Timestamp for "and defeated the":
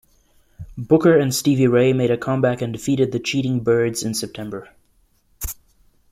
2.63-3.19